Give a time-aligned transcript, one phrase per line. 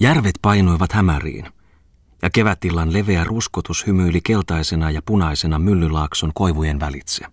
[0.00, 1.46] Järvet painuivat hämäriin,
[2.22, 7.26] ja kevätillan leveä ruskotus hymyili keltaisena ja punaisena myllylaakson koivujen välitse.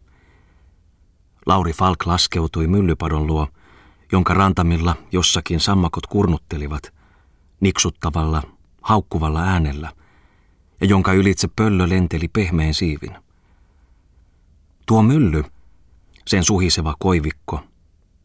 [1.45, 3.47] Lauri Falk laskeutui myllypadon luo,
[4.11, 6.93] jonka rantamilla jossakin sammakot kurnuttelivat,
[7.59, 8.43] niksuttavalla,
[8.81, 9.93] haukkuvalla äänellä,
[10.81, 13.15] ja jonka ylitse pöllö lenteli pehmeän siivin.
[14.85, 15.43] Tuo mylly,
[16.27, 17.63] sen suhiseva koivikko,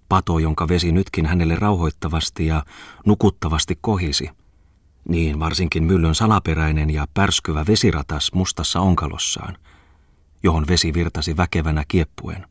[0.08, 2.64] pato, jonka vesi nytkin hänelle rauhoittavasti ja
[3.06, 4.30] nukuttavasti kohisi,
[5.08, 9.56] niin varsinkin myllyn salaperäinen ja pärskyvä vesiratas mustassa onkalossaan,
[10.42, 12.46] johon vesi virtasi väkevänä kieppuen,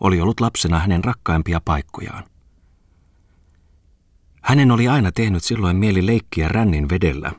[0.00, 2.24] oli ollut lapsena hänen rakkaimpia paikkojaan.
[4.42, 7.32] Hänen oli aina tehnyt silloin mieli leikkiä rännin vedellä,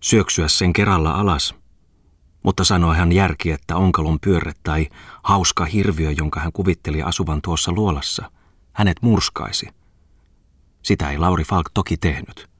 [0.00, 1.54] syöksyä sen kerralla alas,
[2.44, 4.88] mutta sanoi hän järki, että onkalon pyörre tai
[5.22, 8.30] hauska hirviö, jonka hän kuvitteli asuvan tuossa luolassa,
[8.72, 9.68] hänet murskaisi.
[10.82, 12.50] Sitä ei Lauri Falk toki tehnyt.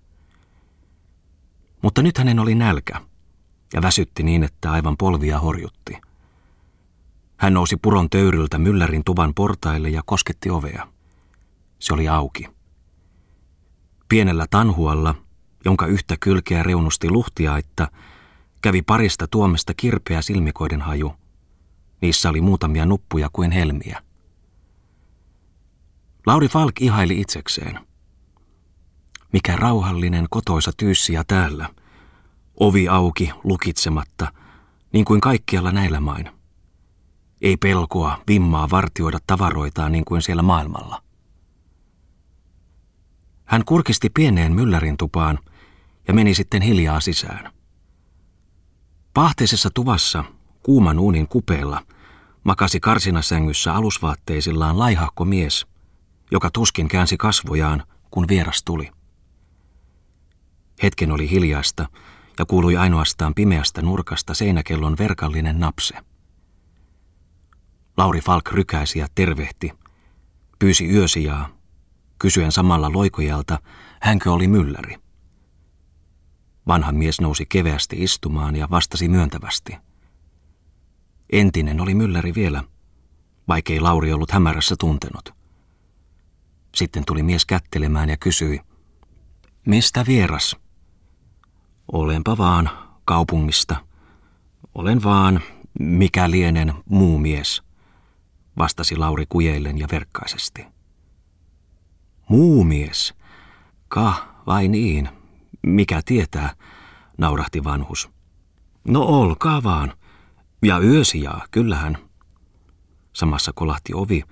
[1.83, 3.01] Mutta nyt hänen oli nälkä
[3.73, 6.01] ja väsytti niin, että aivan polvia horjutti.
[7.37, 10.88] Hän nousi puron töyryltä myllärin tuvan portaille ja kosketti ovea.
[11.79, 12.46] Se oli auki.
[14.09, 15.15] Pienellä tanhualla,
[15.65, 17.88] jonka yhtä kylkeä reunusti luhtiaitta,
[18.65, 21.15] kävi parista tuomesta kirpeä silmikoiden haju.
[22.01, 24.02] Niissä oli muutamia nuppuja kuin helmiä.
[26.26, 27.80] Lauri Falk ihaili itsekseen.
[29.32, 31.68] Mikä rauhallinen kotoisa tyyssiä täällä.
[32.60, 34.32] Ovi auki, lukitsematta,
[34.93, 36.30] niin kuin kaikkialla näillä main.
[37.40, 41.02] Ei pelkoa, vimmaa vartioida tavaroitaan niin kuin siellä maailmalla.
[43.45, 45.38] Hän kurkisti pieneen myllärin tupaan
[46.09, 47.54] ja meni sitten hiljaa sisään.
[49.15, 50.24] Pahteisessa tuvassa,
[50.62, 51.82] kuuman uunin kupeella,
[52.45, 55.66] makasi karsinasängyssä alusvaatteisillaan laihahko mies,
[56.30, 58.90] joka tuskin käänsi kasvojaan, kun vieras tuli.
[60.82, 61.88] Hetken oli hiljaista
[62.38, 65.94] ja kuului ainoastaan pimeästä nurkasta seinäkellon verkallinen napse.
[67.97, 69.72] Lauri Falk rykäisi ja tervehti,
[70.59, 71.49] pyysi yösijaa
[72.19, 73.59] kysyen samalla loikojalta,
[74.00, 75.03] hänkö oli mylläri.
[76.67, 79.77] Vanha mies nousi keveästi istumaan ja vastasi myöntävästi.
[81.33, 82.65] Entinen oli mylläri vielä,
[83.49, 85.35] vaikkei Lauri ollut hämärässä tuntenut.
[86.75, 88.61] Sitten tuli mies kättelemään ja kysyi,
[89.67, 90.57] mistä vieras?
[91.93, 92.71] Olenpa vaan
[93.05, 93.77] kaupungista.
[94.75, 95.41] Olen vaan
[95.81, 97.63] mikä lienen muu mies,
[98.59, 100.67] vastasi Lauri kujeillen ja verkkaisesti.
[102.29, 103.15] Muumies.
[103.89, 105.09] Ka, vai niin?
[105.67, 106.55] Mikä tietää,
[107.19, 108.11] naurahti vanhus.
[108.89, 109.93] No olkaa vaan.
[110.63, 111.99] Ja yösijaa, kyllähän.
[113.13, 114.23] Samassa kolahti ovi,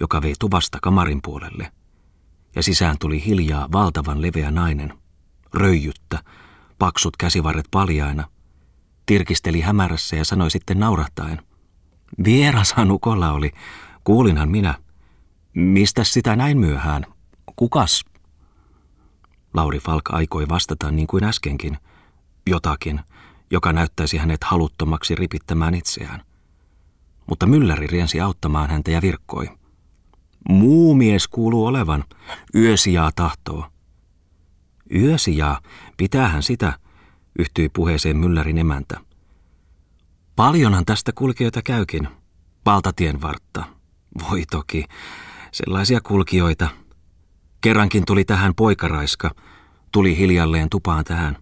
[0.00, 1.72] joka vei tuvasta kamarin puolelle.
[2.56, 4.98] Ja sisään tuli hiljaa valtavan leveä nainen.
[5.54, 6.22] Röijyttä,
[6.78, 8.28] paksut käsivarret paljaina.
[9.06, 11.42] Tirkisteli hämärässä ja sanoi sitten naurahtaen.
[12.24, 13.50] Vierashan ukolla oli,
[14.04, 14.74] kuulinhan minä.
[15.54, 17.06] Mistä sitä näin myöhään?
[17.56, 18.04] Kukas?
[19.54, 21.78] Lauri Falk aikoi vastata niin kuin äskenkin.
[22.46, 23.00] Jotakin,
[23.50, 26.22] joka näyttäisi hänet haluttomaksi ripittämään itseään.
[27.26, 29.50] Mutta Mylläri riensi auttamaan häntä ja virkkoi.
[30.48, 32.04] Muu mies kuuluu olevan.
[32.54, 33.66] Yösijaa tahtoo.
[34.94, 35.60] Yösijaa,
[35.96, 36.78] pitäähän sitä,
[37.38, 39.00] yhtyi puheeseen Myllärin emäntä.
[40.36, 42.08] Paljonhan tästä kulkijoita käykin.
[42.66, 43.64] Valtatien vartta.
[44.30, 44.84] Voi toki,
[45.52, 46.68] sellaisia kulkijoita–
[47.60, 49.34] Kerrankin tuli tähän poikaraiska,
[49.92, 51.36] tuli hiljalleen tupaan tähän.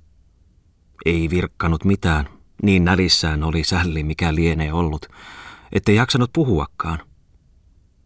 [1.04, 2.28] Ei virkkanut mitään,
[2.62, 5.06] niin nälissään oli sälli mikä lienee ollut,
[5.72, 6.98] ettei jaksanut puhuakaan.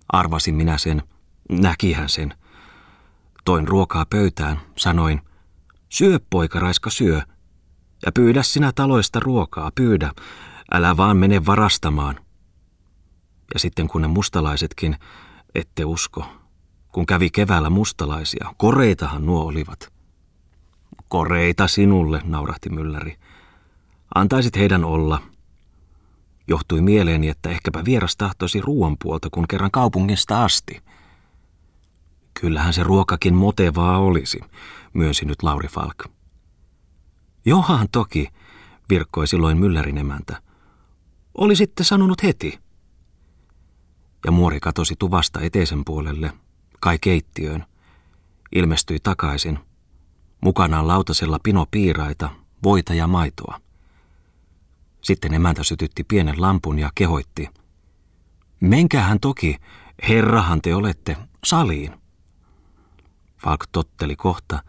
[0.09, 1.03] Arvasin minä sen,
[1.51, 2.35] näkihän sen.
[3.45, 5.21] Toin ruokaa pöytään, sanoin,
[5.89, 7.23] syö poikaraiska syö,
[8.07, 10.13] ja pyydä sinä taloista ruokaa, pyydä,
[10.73, 12.21] älä vaan mene varastamaan.
[13.55, 14.97] Ja sitten kun ne mustalaisetkin,
[15.55, 16.40] ette usko,
[16.93, 18.55] kun kävi keväällä mustalaisia.
[18.57, 19.93] Koreitahan nuo olivat.
[21.09, 23.17] Koreita sinulle, naurahti mylläri.
[24.15, 25.23] Antaisit heidän olla.
[26.47, 30.83] Johtui mieleeni, että ehkäpä vieras tahtoisi ruoan puolta, kun kerran kaupungista asti.
[32.41, 34.41] Kyllähän se ruokakin motevaa olisi,
[34.93, 36.05] myönsi nyt Lauri Falk.
[37.45, 38.29] Johan toki,
[38.91, 40.43] virkkoi silloin myllärin emäntä.
[41.39, 42.59] Olisitte sanonut heti.
[44.25, 46.33] Ja muori katosi tuvasta eteisen puolelle,
[46.81, 47.65] kai keittiöön,
[48.55, 49.59] ilmestyi takaisin.
[50.41, 52.31] Mukanaan lautasella pino piiraita,
[52.63, 53.61] voita ja maitoa.
[55.03, 57.49] Sitten emäntä sytytti pienen lampun ja kehoitti.
[58.61, 59.57] Menkähän toki,
[60.09, 62.01] herrahan te olette, saliin.
[63.39, 64.63] Falk totteli kohta,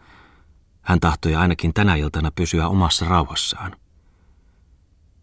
[0.82, 3.76] Hän tahtoi ainakin tänä iltana pysyä omassa rauhassaan.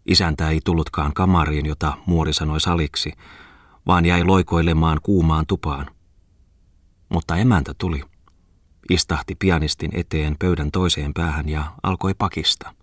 [0.06, 3.12] Isäntä ei tullutkaan kamariin, jota muori sanoi saliksi,
[3.86, 5.90] vaan jäi loikoilemaan kuumaan tupaan.
[7.10, 8.02] Mutta emäntä tuli,
[8.90, 12.74] istahti pianistin eteen pöydän toiseen päähän ja alkoi pakista.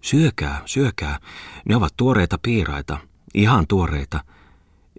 [0.00, 1.18] Syökää, syökää,
[1.68, 2.98] ne ovat tuoreita piiraita,
[3.34, 4.24] ihan tuoreita,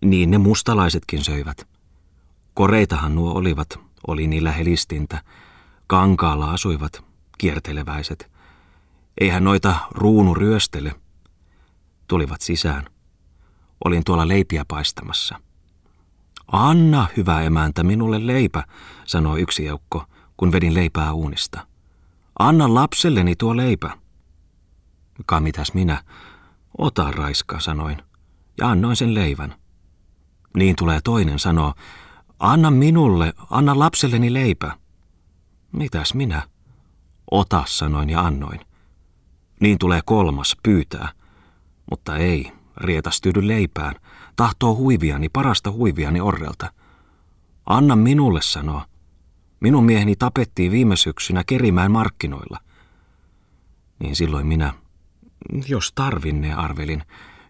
[0.06, 1.68] niin ne mustalaisetkin söivät.
[2.54, 5.22] Koreitahan nuo olivat, oli niillä helistintä,
[5.88, 7.04] kankaalla asuivat,
[7.38, 8.32] kierteleväiset.
[9.22, 10.96] Eihän noita ruunu ryöstele.
[12.08, 12.86] Tulivat sisään.
[13.86, 15.40] Olin tuolla leipiä paistamassa.
[16.52, 18.64] Anna, hyvä emäntä, minulle leipä,
[19.06, 20.06] sanoi yksi eukko,
[20.38, 21.68] kun vedin leipää uunista.
[22.40, 23.98] Anna lapselleni tuo leipä.
[25.26, 26.04] Ka mitäs minä?
[26.78, 28.04] Ota raiska, sanoin,
[28.58, 29.56] ja annoin sen leivän.
[30.58, 31.74] Niin tulee toinen sanoo,
[32.40, 34.78] anna minulle, anna lapselleni leipä.
[35.72, 36.42] Mitäs minä?
[37.32, 38.60] Ota, sanoin ja annoin.
[39.60, 41.10] Niin tulee kolmas, pyytää.
[41.90, 43.96] Mutta ei, rietas tyydy leipään.
[44.36, 46.72] Tahtoo huiviani, parasta huiviani orrelta.
[47.66, 48.82] Anna minulle, sanoo.
[49.60, 52.60] Minun mieheni tapettiin viime syksynä Kerimään markkinoilla.
[54.00, 54.74] Niin silloin minä,
[55.68, 57.04] jos tarvinnee, arvelin,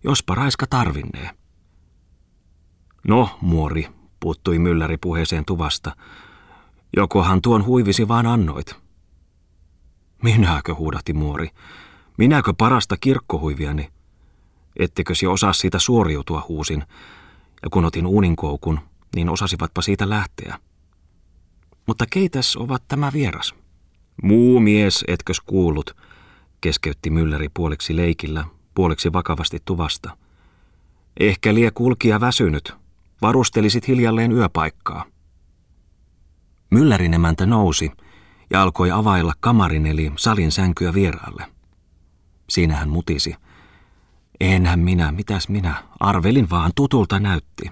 [0.03, 1.29] jospa raiska tarvinnee.
[3.07, 3.87] No, muori,
[4.19, 5.95] puuttui mylläri puheeseen tuvasta.
[6.97, 8.75] Jokohan tuon huivisi vaan annoit.
[10.23, 11.49] Minäkö, huudahti muori.
[12.17, 13.91] Minäkö parasta kirkkohuiviani?
[14.79, 16.83] Ettekös jo osaa siitä suoriutua, huusin.
[17.63, 18.79] Ja kun otin uuninkoukun,
[19.15, 20.59] niin osasivatpa siitä lähteä.
[21.87, 23.55] Mutta keitäs ovat tämä vieras?
[24.23, 25.95] Muu mies, etkös kuullut,
[26.61, 30.17] keskeytti mylläri puoliksi leikillä, puoliksi vakavasti tuvasta.
[31.19, 32.73] Ehkä lie kulkija väsynyt,
[33.21, 35.05] varustelisit hiljalleen yöpaikkaa.
[36.69, 37.91] Myllärin emäntä nousi
[38.49, 41.45] ja alkoi availla kamarin eli salin sänkyä vieraalle.
[42.49, 43.35] Siinä hän mutisi.
[44.41, 47.71] Enhän minä, mitäs minä, arvelin vaan tutulta näytti.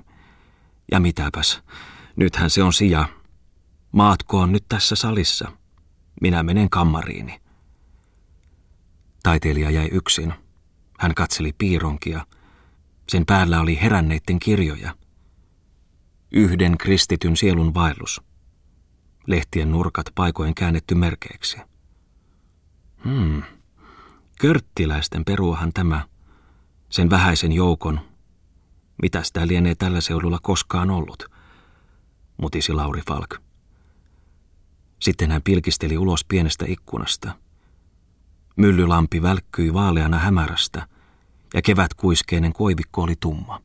[0.92, 1.62] Ja mitäpäs,
[2.16, 3.06] nythän se on sija.
[3.92, 5.52] Maatkoon nyt tässä salissa.
[6.22, 7.42] Minä menen kammariini.
[9.24, 10.34] Taiteilija jäi yksin.
[11.00, 12.26] Hän katseli piironkia.
[13.10, 14.96] Sen päällä oli heränneitten kirjoja.
[16.32, 18.22] Yhden kristityn sielun vaellus.
[19.28, 21.58] Lehtien nurkat paikoin käännetty merkeiksi.
[23.04, 23.44] Hmm.
[24.40, 26.08] Körttiläisten peruahan tämä,
[26.90, 28.00] sen vähäisen joukon.
[29.02, 31.24] Mitä sitä lienee tällä seudulla koskaan ollut,
[32.38, 33.36] mutisi Lauri Falk.
[35.00, 37.36] Sitten hän pilkisteli ulos pienestä ikkunasta.
[38.56, 40.88] Myllylampi välkkyi vaaleana hämärästä
[41.54, 43.62] ja kevätkuiskeinen koivikko oli tumma.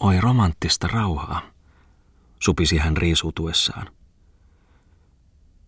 [0.00, 1.42] Oi romanttista rauhaa,
[2.42, 3.86] supisi hän riisuutuessaan.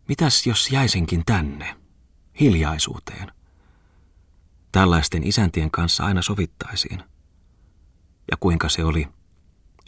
[0.08, 1.76] Mitäs jos jäisinkin tänne,
[2.40, 3.32] hiljaisuuteen?
[4.72, 7.02] Tällaisten isäntien kanssa aina sovittaisiin.
[8.30, 9.08] Ja kuinka se oli?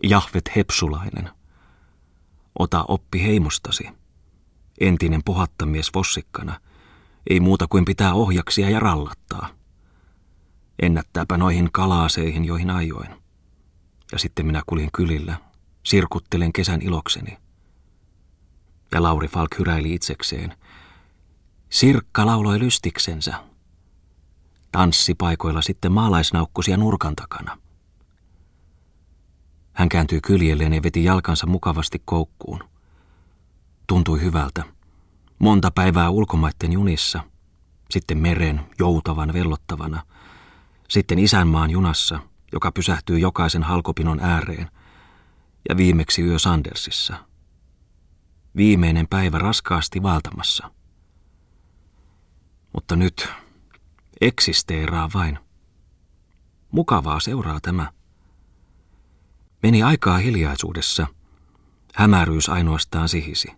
[0.02, 1.30] Jahvet hepsulainen.
[2.58, 3.88] Ota oppi heimostasi.
[4.80, 6.60] Entinen pohattamies vossikkana.
[7.30, 9.48] Ei muuta kuin pitää ohjaksia ja rallattaa.
[10.82, 13.10] Ennättääpä noihin kalaaseihin, joihin ajoin.
[14.12, 15.36] Ja sitten minä kuljen kylillä,
[15.82, 17.38] sirkuttelen kesän ilokseni.
[18.92, 20.56] Ja Lauri Falk hyräili itsekseen.
[21.70, 23.53] Sirkka lauloi lystiksensä.
[24.74, 27.58] Tanssipaikoilla sitten maalaisnaukkusia nurkan takana.
[29.72, 32.64] Hän kääntyi kyljelleen ja veti jalkansa mukavasti koukkuun.
[33.86, 34.64] Tuntui hyvältä.
[35.38, 37.20] Monta päivää ulkomaitten junissa,
[37.90, 40.02] sitten meren joutavan vellottavana,
[40.88, 42.20] sitten isänmaan junassa–
[42.54, 44.70] joka pysähtyy jokaisen halkopinon ääreen,
[45.68, 47.14] ja viimeksi yö Sandersissa.
[48.56, 50.70] Viimeinen päivä raskaasti valtamassa.
[52.72, 53.28] Mutta nyt
[54.20, 55.38] eksisteeraa vain.
[56.70, 57.92] Mukavaa seuraa tämä.
[59.62, 61.06] Meni aikaa hiljaisuudessa.
[61.94, 63.48] Hämäryys ainoastaan sihisi.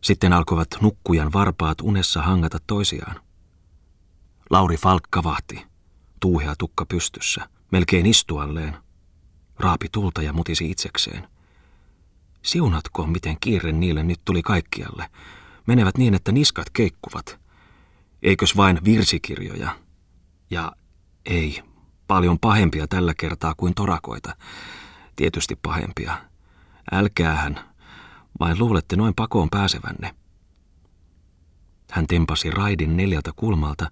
[0.00, 3.20] Sitten alkoivat nukkujan varpaat unessa hangata toisiaan.
[4.50, 5.66] Lauri Falk kavahti,
[6.20, 8.76] tuuhea tukka pystyssä– melkein istualleen.
[9.58, 11.28] Raapi tulta ja mutisi itsekseen.
[12.42, 15.10] Siunatko, miten kiire niille nyt tuli kaikkialle.
[15.66, 17.39] Menevät niin, että niskat keikkuvat.
[18.22, 19.76] Eikös vain virsikirjoja?
[20.50, 20.72] Ja
[21.26, 21.62] ei,
[22.06, 24.36] paljon pahempia tällä kertaa kuin torakoita.
[25.16, 26.18] Tietysti pahempia.
[26.92, 27.60] Älkäähän,
[28.40, 30.14] vain luulette noin pakoon pääsevänne.
[31.90, 33.90] Hän tempasi raidin neljältä kulmalta,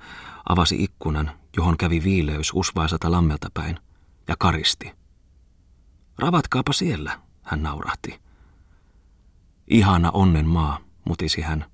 [0.49, 3.79] avasi ikkunan, johon kävi viileys usvaiselta lammelta päin,
[4.29, 4.93] ja karisti.
[6.19, 8.21] Ravatkaapa siellä, hän naurahti.
[9.71, 11.65] Ihana onnen maa, mutisi hän,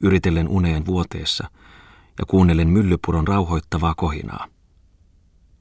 [0.00, 1.48] yritellen uneen vuoteessa
[2.22, 4.46] ja kuunnellen myllypuron rauhoittavaa kohinaa.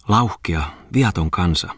[0.07, 0.63] Lauhkea,
[0.93, 1.75] viaton kansa.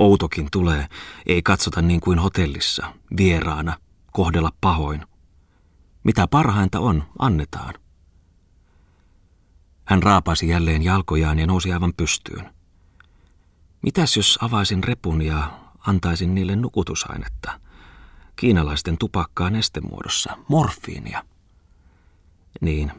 [0.00, 0.86] Outokin tulee,
[1.26, 3.76] ei katsota niin kuin hotellissa, vieraana,
[4.12, 5.06] kohdella pahoin.
[6.04, 7.74] Mitä parhainta on, annetaan.
[9.84, 12.54] Hän raapasi jälleen jalkojaan ja nousi aivan pystyyn.
[13.82, 17.60] Mitäs jos avaisin repun ja antaisin niille nukutusainetta?
[18.36, 21.24] Kiinalaisten tupakkaa nestemuodossa, morfiinia.
[22.60, 22.92] Niin,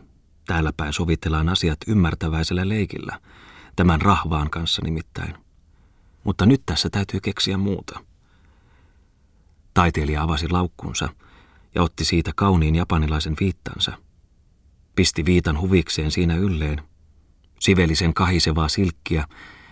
[0.49, 3.19] täällä päin sovitellaan asiat ymmärtäväisellä leikillä,
[3.75, 5.35] tämän rahvaan kanssa nimittäin.
[6.23, 7.99] Mutta nyt tässä täytyy keksiä muuta.
[9.73, 11.09] Taiteilija avasi laukkunsa
[11.75, 13.91] ja otti siitä kauniin japanilaisen viittansa.
[14.95, 16.83] Pisti viitan huvikseen siinä ylleen,
[17.59, 19.27] siveli sen kahisevaa silkkiä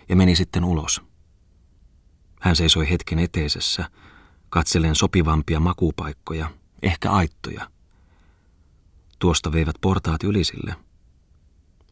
[0.09, 1.01] ja meni sitten ulos.
[2.41, 3.89] Hän seisoi hetken eteisessä,
[4.49, 7.76] katsellen sopivampia makupaikkoja, ehkä aittoja.
[9.19, 10.75] Tuosta veivät portaat ylisille.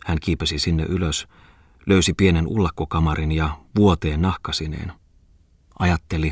[0.05, 1.27] Hän kiipesi sinne ylös,
[1.86, 4.94] löysi pienen ullakkokamarin ja vuoteen nahkasineen.
[5.79, 6.32] Ajatteli,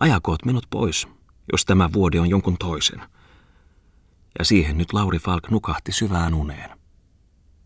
[0.00, 1.08] ajakoot minut pois,
[1.52, 3.02] jos tämä vuode on jonkun toisen.
[4.38, 6.79] Ja siihen nyt Lauri Falk nukahti syvään uneen.